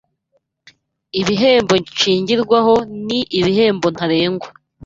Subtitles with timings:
[1.21, 3.07] ibihembo nshingirwaho n
[3.39, 4.47] ibihembo ntarengwa